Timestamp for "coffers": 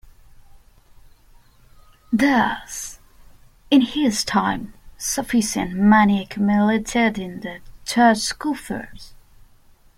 8.39-9.13